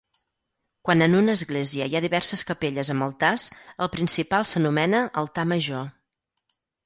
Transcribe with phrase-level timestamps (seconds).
[0.87, 3.45] Quan en una església hi ha diverses capelles amb altars,
[3.87, 5.85] el principal s'anomena altar major.